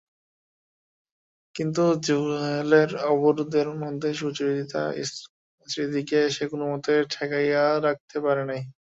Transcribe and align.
কিন্তু 1.55 1.83
জেলের 2.05 2.89
অবরোধের 3.11 3.67
মধ্যে 3.81 4.09
সুচরিতার 4.19 4.89
স্মৃতিকে 5.67 6.19
সে 6.35 6.43
কোনোমতেই 6.51 7.01
ঠেকাইয়া 7.13 7.63
রাখিতে 7.85 8.17
পারে 8.25 8.43
নাই। 8.49 8.61